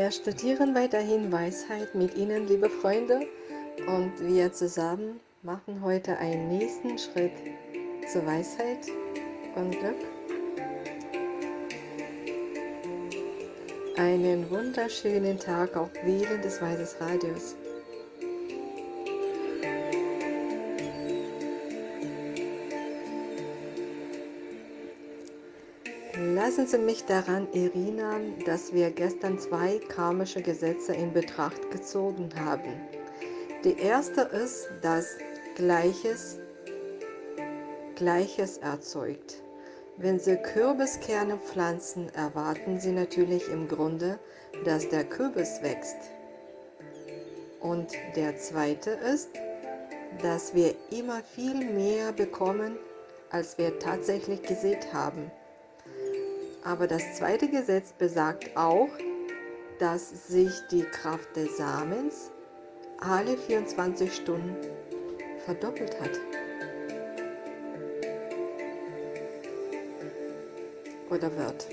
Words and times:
Wir 0.00 0.10
studieren 0.10 0.74
weiterhin 0.74 1.30
Weisheit 1.30 1.94
mit 1.94 2.16
Ihnen, 2.16 2.48
liebe 2.48 2.70
Freunde, 2.70 3.20
und 3.86 4.12
wir 4.18 4.50
zusammen 4.50 5.20
machen 5.42 5.82
heute 5.82 6.16
einen 6.16 6.48
nächsten 6.48 6.96
Schritt 6.96 7.34
zur 8.10 8.24
Weisheit 8.24 8.86
und 9.56 9.72
Glück. 9.72 9.98
Einen 13.98 14.48
wunderschönen 14.48 15.38
Tag 15.38 15.76
auf 15.76 15.90
Wählen 16.02 16.40
des 16.40 16.62
Weises 16.62 16.98
Radios. 16.98 17.54
Lassen 26.50 26.66
Sie 26.66 26.78
mich 26.78 27.04
daran 27.04 27.46
erinnern, 27.52 28.34
dass 28.44 28.72
wir 28.74 28.90
gestern 28.90 29.38
zwei 29.38 29.78
karmische 29.78 30.42
Gesetze 30.42 30.92
in 30.92 31.12
Betracht 31.12 31.70
gezogen 31.70 32.28
haben. 32.44 32.72
Die 33.62 33.78
erste 33.78 34.22
ist, 34.22 34.68
dass 34.82 35.16
Gleiches 35.54 36.40
Gleiches 37.94 38.58
erzeugt. 38.58 39.44
Wenn 39.96 40.18
Sie 40.18 40.34
Kürbiskerne 40.38 41.36
pflanzen, 41.38 42.12
erwarten 42.16 42.80
Sie 42.80 42.90
natürlich 42.90 43.48
im 43.48 43.68
Grunde, 43.68 44.18
dass 44.64 44.88
der 44.88 45.04
Kürbis 45.04 45.62
wächst. 45.62 45.98
Und 47.60 47.92
der 48.16 48.36
zweite 48.38 48.90
ist, 48.90 49.28
dass 50.20 50.52
wir 50.52 50.74
immer 50.90 51.22
viel 51.22 51.54
mehr 51.72 52.10
bekommen, 52.10 52.76
als 53.30 53.56
wir 53.56 53.78
tatsächlich 53.78 54.42
gesät 54.42 54.92
haben. 54.92 55.30
Aber 56.62 56.86
das 56.86 57.16
zweite 57.16 57.48
Gesetz 57.48 57.92
besagt 57.92 58.56
auch, 58.56 58.90
dass 59.78 60.28
sich 60.28 60.52
die 60.70 60.82
Kraft 60.82 61.34
des 61.34 61.56
Samens 61.56 62.30
alle 63.00 63.36
24 63.36 64.14
Stunden 64.14 64.56
verdoppelt 65.44 65.98
hat. 66.00 66.20
Oder 71.10 71.34
wird. 71.36 71.66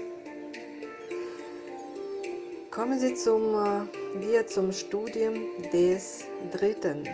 Kommen 2.71 2.99
Sie 2.99 3.13
zum, 3.13 3.55
äh, 3.55 4.21
wir 4.21 4.47
zum 4.47 4.71
Studium 4.71 5.33
des 5.73 6.23
dritten 6.51 7.07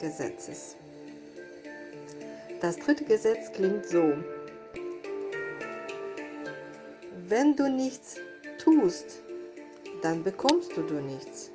Gesetzes. 0.00 0.76
Das 2.60 2.76
dritte 2.78 3.04
Gesetz 3.04 3.52
klingt 3.52 3.86
so. 3.86 4.14
Wenn 7.30 7.54
du 7.54 7.70
nichts 7.70 8.16
tust, 8.58 9.22
dann 10.02 10.24
bekommst 10.24 10.76
du, 10.76 10.82
du 10.82 10.94
nichts. 10.94 11.52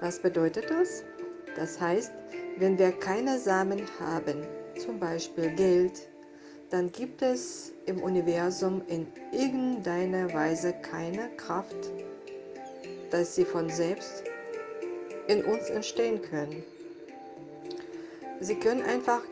Was 0.00 0.18
bedeutet 0.18 0.68
das? 0.70 1.04
Das 1.54 1.80
heißt, 1.80 2.10
wenn 2.58 2.76
wir 2.80 2.90
keine 2.90 3.38
Samen 3.38 3.80
haben, 4.00 4.44
zum 4.84 4.98
Beispiel 4.98 5.50
Geld, 5.50 6.08
dann 6.70 6.90
gibt 6.90 7.22
es 7.22 7.72
im 7.86 8.02
Universum 8.02 8.82
in 8.88 9.06
irgendeiner 9.30 10.34
Weise 10.34 10.74
keine 10.82 11.28
Kraft, 11.36 11.92
dass 13.12 13.36
sie 13.36 13.44
von 13.44 13.70
selbst 13.70 14.24
in 15.28 15.44
uns 15.44 15.70
entstehen 15.70 16.20
können. 16.22 16.64
Sie 18.40 18.56
können 18.56 18.82
einfach 18.82 19.22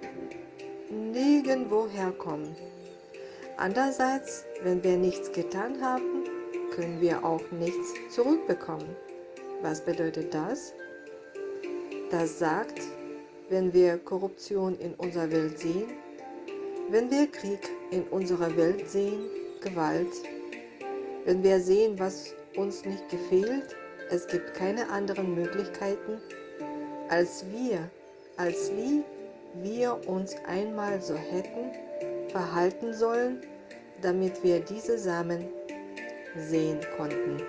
nirgendwo 0.91 1.89
herkommen. 1.89 2.55
Andererseits, 3.57 4.45
wenn 4.63 4.83
wir 4.83 4.97
nichts 4.97 5.31
getan 5.33 5.81
haben, 5.83 6.25
können 6.75 7.01
wir 7.01 7.25
auch 7.25 7.43
nichts 7.51 7.93
zurückbekommen. 8.11 8.97
Was 9.61 9.85
bedeutet 9.85 10.33
das? 10.33 10.73
Das 12.11 12.39
sagt, 12.39 12.81
wenn 13.51 13.73
wir 13.73 13.99
Korruption 13.99 14.79
in 14.79 14.95
unserer 14.95 15.31
Welt 15.31 15.59
sehen, 15.59 15.93
wenn 16.91 17.11
wir 17.11 17.27
Krieg 17.27 17.61
in 17.91 18.03
unserer 18.05 18.57
Welt 18.57 18.89
sehen, 18.89 19.29
Gewalt, 19.61 20.13
wenn 21.25 21.43
wir 21.43 21.61
sehen, 21.61 21.99
was 21.99 22.35
uns 22.57 22.85
nicht 22.85 23.09
gefällt, 23.11 23.77
es 24.11 24.27
gibt 24.27 24.55
keine 24.55 24.89
anderen 24.91 25.35
Möglichkeiten, 25.35 26.21
als 27.09 27.45
wir, 27.53 27.89
als 28.37 28.73
wie 28.77 29.03
wir 29.63 30.09
uns 30.09 30.35
einmal 30.47 31.01
so 31.01 31.15
hätten 31.15 31.71
verhalten 32.33 32.93
sollen, 32.93 33.41
damit 34.01 34.43
wir 34.43 34.61
diese 34.61 34.99
Samen 34.99 35.47
sehen 36.37 36.81
konnten. 36.97 37.43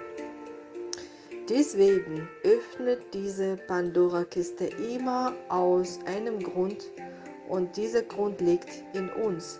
Deswegen 1.49 2.29
öffnet 2.43 3.01
diese 3.13 3.57
Pandora-Kiste 3.67 4.65
immer 4.93 5.33
aus 5.49 5.99
einem 6.05 6.39
Grund 6.39 6.89
und 7.49 7.75
dieser 7.75 8.03
Grund 8.03 8.39
liegt 8.39 8.83
in 8.93 9.09
uns. 9.09 9.59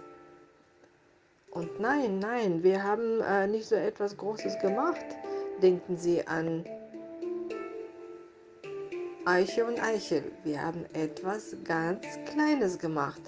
Und 1.52 1.80
nein, 1.80 2.20
nein, 2.20 2.64
wir 2.64 2.84
haben 2.84 3.22
äh, 3.22 3.48
nicht 3.48 3.68
so 3.68 3.76
etwas 3.76 4.16
Großes 4.18 4.60
gemacht. 4.60 5.06
Denken 5.62 5.98
Sie 5.98 6.26
an 6.26 6.66
Eiche 9.26 9.66
und 9.66 9.82
Eichel. 9.82 10.24
Wir 10.44 10.62
haben 10.62 10.86
etwas 10.94 11.56
ganz 11.64 12.06
Kleines 12.26 12.80
gemacht. 12.80 13.22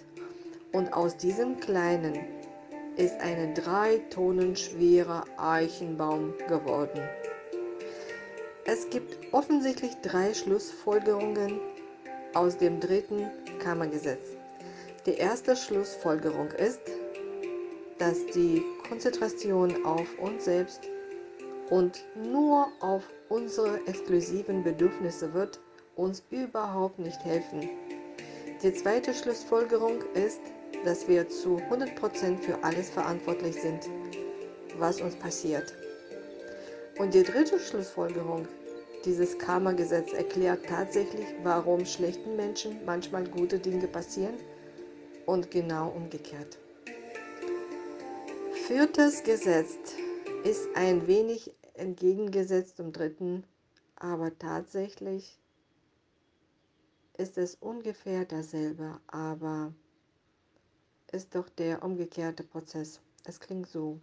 Und 0.75 0.91
aus 0.91 1.15
diesem 1.15 1.57
Kleinen 1.61 2.19
ist 2.97 3.17
ein 3.21 3.53
drei 3.53 3.99
Tonnen 4.09 4.57
schwerer 4.57 5.23
Eichenbaum 5.37 6.33
geworden. 6.49 6.99
Es 8.65 8.89
gibt 8.89 9.33
offensichtlich 9.33 9.95
drei 10.01 10.33
Schlussfolgerungen 10.33 11.61
aus 12.33 12.57
dem 12.57 12.81
dritten 12.81 13.31
Kammergesetz. 13.59 14.35
Die 15.05 15.13
erste 15.13 15.55
Schlussfolgerung 15.55 16.49
ist, 16.51 16.81
dass 17.97 18.25
die 18.35 18.61
Konzentration 18.89 19.85
auf 19.85 20.19
uns 20.19 20.43
selbst 20.43 20.81
und 21.69 22.03
nur 22.21 22.67
auf 22.81 23.03
unsere 23.29 23.79
exklusiven 23.87 24.61
Bedürfnisse 24.61 25.33
wird 25.33 25.57
uns 25.95 26.21
überhaupt 26.31 26.99
nicht 26.99 27.23
helfen. 27.23 27.69
Die 28.61 28.73
zweite 28.73 29.13
Schlussfolgerung 29.13 30.01
ist, 30.15 30.41
dass 30.83 31.07
wir 31.07 31.29
zu 31.29 31.57
100% 31.57 32.37
für 32.39 32.63
alles 32.63 32.89
verantwortlich 32.89 33.55
sind, 33.61 33.89
was 34.77 35.01
uns 35.01 35.15
passiert. 35.15 35.73
Und 36.97 37.13
die 37.13 37.23
dritte 37.23 37.59
Schlussfolgerung 37.59 38.47
dieses 39.05 39.37
Karma-Gesetz 39.37 40.13
erklärt 40.13 40.65
tatsächlich, 40.65 41.25
warum 41.43 41.85
schlechten 41.85 42.35
Menschen 42.35 42.83
manchmal 42.85 43.25
gute 43.25 43.59
Dinge 43.59 43.87
passieren 43.87 44.35
und 45.25 45.51
genau 45.51 45.89
umgekehrt. 45.89 46.57
Viertes 48.67 49.23
Gesetz 49.23 49.93
ist 50.43 50.67
ein 50.75 51.05
wenig 51.05 51.53
entgegengesetzt 51.75 52.77
zum 52.77 52.91
dritten, 52.91 53.43
aber 53.95 54.37
tatsächlich 54.39 55.39
ist 57.17 57.37
es 57.37 57.55
ungefähr 57.55 58.25
dasselbe, 58.25 58.99
aber 59.07 59.73
ist 61.15 61.33
doch 61.33 61.47
der 61.47 61.81
umgekehrte 61.81 62.43
Prozess. 62.43 62.99
Es 63.23 63.39
klingt 63.39 63.69
so. 63.69 63.99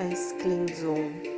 Es 0.00 0.34
klingt 0.40 0.74
so. 0.74 1.37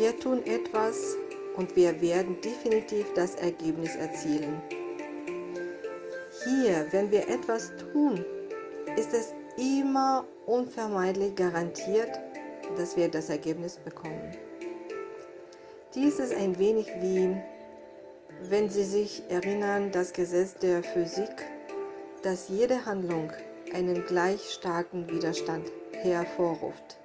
Wir 0.00 0.18
tun 0.18 0.42
etwas 0.46 1.18
und 1.56 1.76
wir 1.76 2.00
werden 2.00 2.40
definitiv 2.40 3.12
das 3.12 3.34
Ergebnis 3.34 3.96
erzielen. 3.96 4.62
Hier, 6.42 6.86
wenn 6.90 7.10
wir 7.10 7.28
etwas 7.28 7.70
tun, 7.92 8.24
ist 8.96 9.12
es 9.12 9.34
immer 9.58 10.24
unvermeidlich 10.46 11.34
garantiert, 11.34 12.18
dass 12.78 12.96
wir 12.96 13.10
das 13.10 13.28
Ergebnis 13.28 13.76
bekommen. 13.76 14.34
Dies 15.94 16.18
ist 16.18 16.32
ein 16.32 16.58
wenig 16.58 16.90
wie, 17.02 17.36
wenn 18.48 18.70
Sie 18.70 18.84
sich 18.84 19.22
erinnern, 19.28 19.90
das 19.92 20.14
Gesetz 20.14 20.54
der 20.54 20.82
Physik, 20.82 21.44
dass 22.22 22.48
jede 22.48 22.86
Handlung 22.86 23.30
einen 23.74 24.02
gleich 24.06 24.48
starken 24.50 25.10
Widerstand 25.10 25.70
hervorruft. 25.92 26.99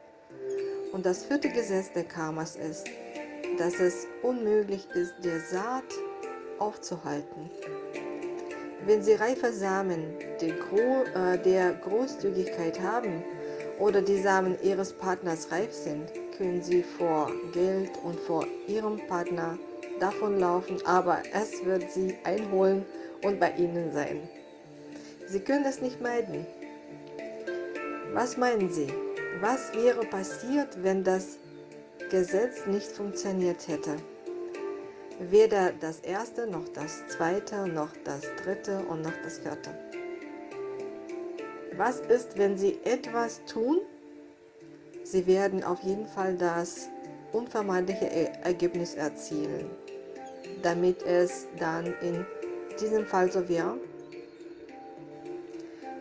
Und 0.95 1.06
das 1.06 1.25
vierte 1.25 1.50
Gesetz 1.50 1.92
der 1.92 2.06
Karmas 2.06 2.56
ist, 2.56 2.86
dass 3.57 3.81
es 3.81 4.07
unmöglich 4.24 4.88
ist, 4.94 5.13
der 5.25 5.42
Saat 5.42 5.83
aufzuhalten. 6.57 7.51
Wenn 8.86 9.03
Sie 9.03 9.12
reife 9.12 9.51
Samen 9.51 10.18
äh, 10.39 11.38
der 11.38 11.74
Großzügigkeit 11.74 12.80
haben 12.80 13.25
oder 13.77 14.01
die 14.01 14.21
Samen 14.21 14.57
Ihres 14.63 14.94
Partners 14.94 15.51
reif 15.51 15.74
sind, 15.74 16.13
können 16.38 16.63
Sie 16.63 16.81
vor 16.81 17.30
Geld 17.51 17.91
und 18.06 18.18
vor 18.21 18.45
Ihrem 18.65 19.06
Partner 19.07 19.59
davonlaufen, 20.00 20.77
aber 20.86 21.21
es 21.33 21.65
wird 21.65 21.91
Sie 21.91 22.15
einholen 22.24 22.86
und 23.21 23.38
bei 23.41 23.51
Ihnen 23.57 23.91
sein. 23.91 24.30
Sie 25.27 25.41
können 25.41 25.65
es 25.65 25.81
nicht 25.81 26.00
meiden. 26.00 26.48
Was 28.13 28.38
meinen 28.38 28.71
Sie? 28.71 29.04
Was 29.41 29.73
wäre 29.73 30.05
passiert, 30.05 30.81
wenn 30.81 31.03
das 31.03 31.39
Gesetz 32.09 32.65
nicht 32.67 32.87
funktioniert 32.87 33.67
hätte? 33.67 33.97
Weder 35.19 35.73
das 35.73 35.99
erste, 35.99 36.47
noch 36.47 36.67
das 36.69 37.05
zweite, 37.07 37.67
noch 37.67 37.89
das 38.05 38.21
dritte 38.43 38.79
und 38.85 39.01
noch 39.01 39.13
das 39.23 39.39
vierte. 39.39 39.71
Was 41.75 41.99
ist, 41.99 42.37
wenn 42.37 42.57
Sie 42.57 42.79
etwas 42.85 43.43
tun? 43.45 43.79
Sie 45.03 45.27
werden 45.27 45.63
auf 45.63 45.81
jeden 45.83 46.07
Fall 46.07 46.35
das 46.35 46.88
unvermeidliche 47.33 48.09
Ergebnis 48.43 48.95
erzielen, 48.95 49.69
damit 50.61 51.03
es 51.03 51.47
dann 51.59 51.93
in 52.01 52.25
diesem 52.79 53.05
Fall 53.05 53.29
so 53.29 53.47
wäre. 53.49 53.77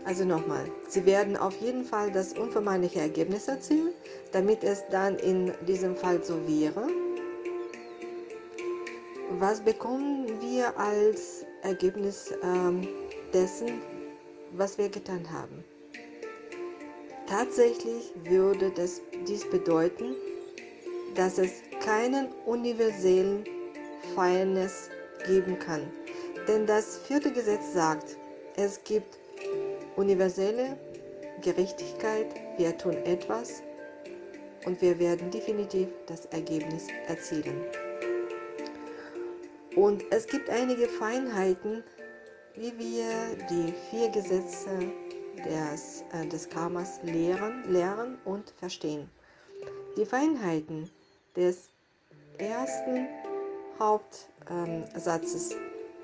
Also 0.04 0.24
nochmal, 0.24 0.70
Sie 0.88 1.06
werden 1.06 1.36
auf 1.36 1.58
jeden 1.60 1.84
Fall 1.84 2.10
das 2.10 2.34
unvermeidliche 2.34 3.00
Ergebnis 3.00 3.48
erzielen, 3.48 3.94
damit 4.32 4.62
es 4.62 4.84
dann 4.90 5.16
in 5.16 5.52
diesem 5.66 5.96
Fall 5.96 6.22
so 6.22 6.34
wäre. 6.46 6.86
Was 9.38 9.60
bekommen 9.60 10.26
wir 10.40 10.78
als 10.78 11.46
Ergebnis 11.62 12.32
ähm, 12.42 12.86
dessen, 13.32 13.80
was 14.52 14.76
wir 14.76 14.90
getan 14.90 15.26
haben? 15.32 15.64
Tatsächlich 17.26 18.12
würde 18.24 18.70
das, 18.70 19.00
dies 19.26 19.48
bedeuten, 19.48 20.14
dass 21.14 21.38
es 21.38 21.50
keinen 21.80 22.28
universellen 22.44 23.44
Fairness 24.14 24.90
geben 25.26 25.58
kann. 25.58 25.90
Denn 26.46 26.66
das 26.66 26.98
vierte 26.98 27.32
Gesetz 27.32 27.72
sagt, 27.72 28.18
es 28.56 28.84
gibt 28.84 29.18
universelle 29.96 30.76
Gerechtigkeit, 31.40 32.26
wir 32.56 32.76
tun 32.76 32.94
etwas 33.04 33.62
und 34.66 34.80
wir 34.80 34.98
werden 34.98 35.30
definitiv 35.30 35.88
das 36.06 36.26
Ergebnis 36.26 36.86
erzielen. 37.06 37.60
Und 39.76 40.04
es 40.10 40.26
gibt 40.26 40.48
einige 40.50 40.88
Feinheiten, 40.88 41.82
wie 42.54 42.72
wir 42.78 43.36
die 43.50 43.74
vier 43.90 44.08
Gesetze 44.10 44.92
des, 45.44 46.04
äh, 46.12 46.26
des 46.28 46.48
Karmas 46.48 47.00
lehren, 47.02 47.64
lernen 47.70 48.18
und 48.24 48.50
verstehen. 48.58 49.10
Die 49.96 50.04
Feinheiten 50.04 50.90
des 51.36 51.68
ersten 52.38 53.08
Hauptsatzes 53.78 55.52
ähm, 55.52 55.58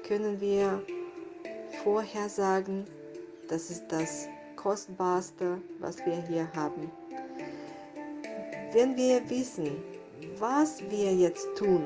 können 0.06 0.40
wir 0.40 0.82
vorhersagen. 1.84 2.84
Das 3.50 3.68
ist 3.68 3.88
das 3.88 4.28
Kostbarste, 4.54 5.60
was 5.80 5.98
wir 6.06 6.22
hier 6.28 6.48
haben. 6.54 6.88
Wenn 8.72 8.96
wir 8.96 9.28
wissen, 9.28 9.82
was 10.38 10.80
wir 10.88 11.12
jetzt 11.12 11.48
tun, 11.56 11.84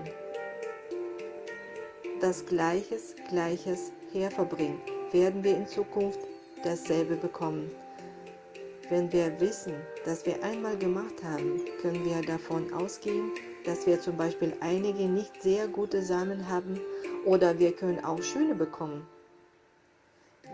das 2.21 2.45
Gleiches, 2.45 3.15
Gleiches 3.31 3.93
herverbringen, 4.13 4.79
werden 5.11 5.43
wir 5.43 5.57
in 5.57 5.67
Zukunft 5.67 6.19
dasselbe 6.63 7.17
bekommen. 7.17 7.71
Wenn 8.91 9.11
wir 9.11 9.41
wissen, 9.41 9.73
dass 10.05 10.27
wir 10.27 10.43
einmal 10.45 10.77
gemacht 10.77 11.25
haben, 11.25 11.63
können 11.81 12.05
wir 12.05 12.21
davon 12.21 12.71
ausgehen, 12.75 13.31
dass 13.65 13.87
wir 13.87 13.99
zum 13.99 14.19
Beispiel 14.19 14.53
einige 14.61 15.05
nicht 15.05 15.43
sehr 15.43 15.67
gute 15.69 16.03
Samen 16.03 16.47
haben 16.47 16.79
oder 17.25 17.59
wir 17.59 17.73
können 17.73 18.05
auch 18.05 18.23
schöne 18.23 18.55
bekommen. 18.55 19.07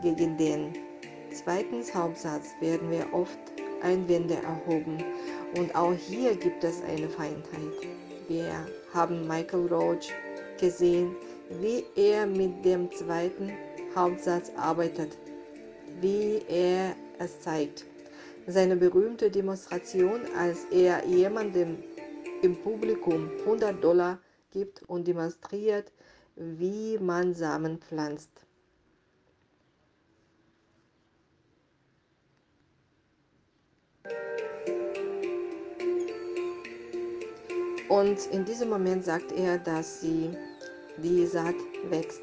Gegen 0.02 0.38
den 0.38 0.89
zweiten 1.30 1.82
Hauptsatz 1.94 2.54
werden 2.60 2.90
wir 2.90 3.12
oft 3.12 3.38
Einwände 3.82 4.34
erhoben 4.34 5.02
und 5.56 5.74
auch 5.74 5.94
hier 5.94 6.36
gibt 6.36 6.64
es 6.64 6.82
eine 6.82 7.08
Feindheit. 7.08 7.88
Wir 8.28 8.66
haben 8.92 9.26
Michael 9.26 9.66
Roach 9.66 10.12
gesehen, 10.58 11.16
wie 11.60 11.84
er 11.96 12.26
mit 12.26 12.64
dem 12.64 12.90
zweiten 12.92 13.52
Hauptsatz 13.94 14.52
arbeitet, 14.56 15.16
wie 16.00 16.42
er 16.48 16.94
es 17.18 17.40
zeigt. 17.40 17.84
Seine 18.46 18.76
berühmte 18.76 19.30
Demonstration, 19.30 20.20
als 20.36 20.64
er 20.70 21.04
jemandem 21.06 21.78
im 22.42 22.56
Publikum 22.56 23.30
100 23.40 23.82
Dollar 23.82 24.18
gibt 24.50 24.82
und 24.84 25.06
demonstriert, 25.06 25.92
wie 26.36 26.98
man 26.98 27.34
Samen 27.34 27.78
pflanzt. 27.78 28.30
Und 37.90 38.24
in 38.30 38.44
diesem 38.44 38.68
Moment 38.68 39.04
sagt 39.04 39.32
er, 39.32 39.58
dass 39.58 40.00
sie 40.00 40.30
die 40.98 41.26
Saat 41.26 41.56
wächst. 41.88 42.22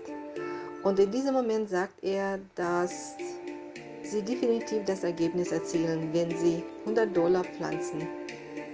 Und 0.83 0.97
in 0.97 1.11
diesem 1.11 1.33
Moment 1.33 1.69
sagt 1.69 2.01
er, 2.01 2.39
dass 2.55 3.15
sie 4.01 4.21
definitiv 4.21 4.85
das 4.85 5.03
Ergebnis 5.03 5.51
erzielen, 5.51 6.09
wenn 6.13 6.31
sie 6.37 6.63
100 6.85 7.15
Dollar 7.15 7.43
pflanzen. 7.43 8.07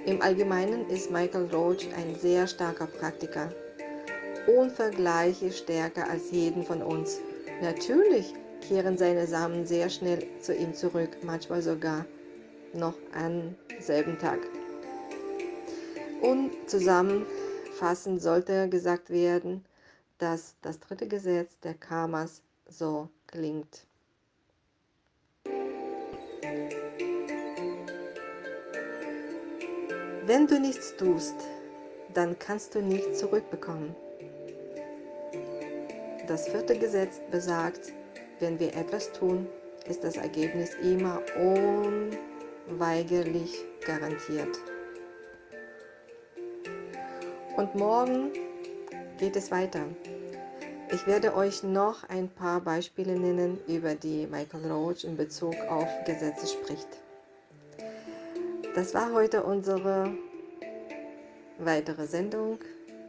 Im 0.05 0.21
Allgemeinen 0.21 0.87
ist 0.87 1.09
Michael 1.09 1.49
Roach 1.51 1.87
ein 1.97 2.13
sehr 2.15 2.45
starker 2.45 2.85
Praktiker, 2.85 3.49
unvergleichlich 4.45 5.57
stärker 5.57 6.07
als 6.07 6.29
jeden 6.29 6.63
von 6.63 6.83
uns. 6.83 7.19
Natürlich 7.63 8.35
kehren 8.67 8.99
seine 8.99 9.25
Samen 9.25 9.65
sehr 9.65 9.89
schnell 9.89 10.27
zu 10.41 10.53
ihm 10.53 10.75
zurück, 10.75 11.17
manchmal 11.23 11.63
sogar 11.63 12.05
noch 12.75 12.95
am 13.15 13.55
selben 13.79 14.19
Tag. 14.19 14.39
Und 16.23 16.51
zusammenfassend 16.67 18.21
sollte 18.21 18.69
gesagt 18.69 19.09
werden, 19.09 19.65
dass 20.19 20.55
das 20.61 20.79
dritte 20.79 21.05
Gesetz 21.07 21.59
der 21.59 21.73
Karmas 21.73 22.41
so 22.65 23.09
klingt. 23.27 23.85
Wenn 30.25 30.47
du 30.47 30.61
nichts 30.61 30.95
tust, 30.95 31.35
dann 32.13 32.39
kannst 32.39 32.73
du 32.73 32.81
nichts 32.81 33.19
zurückbekommen. 33.19 33.93
Das 36.27 36.47
vierte 36.47 36.79
Gesetz 36.79 37.19
besagt, 37.31 37.91
wenn 38.39 38.57
wir 38.61 38.73
etwas 38.77 39.11
tun, 39.11 39.45
ist 39.89 40.05
das 40.05 40.15
Ergebnis 40.15 40.73
immer 40.75 41.21
unweigerlich 42.69 43.65
garantiert. 43.85 44.57
Und 47.63 47.75
morgen 47.75 48.33
geht 49.19 49.37
es 49.37 49.49
weiter. 49.49 49.85
Ich 50.91 51.07
werde 51.07 51.33
euch 51.33 51.63
noch 51.63 52.03
ein 52.09 52.27
paar 52.27 52.59
Beispiele 52.59 53.17
nennen, 53.17 53.57
über 53.69 53.95
die 53.95 54.27
Michael 54.27 54.69
Roach 54.69 55.05
in 55.05 55.15
Bezug 55.15 55.55
auf 55.69 55.87
Gesetze 56.05 56.45
spricht. 56.47 56.89
Das 58.75 58.93
war 58.93 59.13
heute 59.13 59.43
unsere 59.43 60.11
weitere 61.57 62.05
Sendung, 62.05 62.59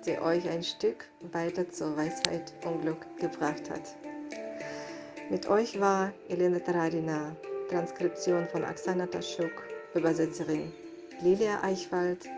die 0.07 0.21
euch 0.21 0.49
ein 0.49 0.63
Stück 0.63 1.05
weiter 1.33 1.69
zur 1.69 1.97
Weisheit 1.97 2.53
und 2.65 2.83
Glück 2.83 3.05
gebracht 3.19 3.69
hat. 3.69 3.97
Mit 5.31 5.49
euch 5.49 5.81
war 5.81 6.13
Elena 6.29 6.61
Taradina, 6.61 7.35
Transkription 7.71 8.47
von 8.47 8.65
Aksana 8.65 9.09
Taschuk, 9.09 9.65
Übersetzerin 9.95 10.73
Lilia 11.23 11.61
Eichwald 11.65 12.29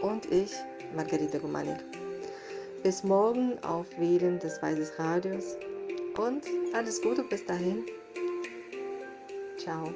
und 0.00 0.32
ich, 0.32 0.54
Margarita 0.94 1.38
Gumanik. 1.38 1.78
Bis 2.82 3.02
morgen 3.02 3.58
auf 3.64 3.86
Wählen 3.98 4.38
des 4.38 4.62
Weißes 4.62 4.98
Radios 4.98 5.56
und 6.16 6.44
alles 6.74 7.02
Gute 7.02 7.22
bis 7.24 7.44
dahin. 7.44 7.84
Ciao. 9.58 9.92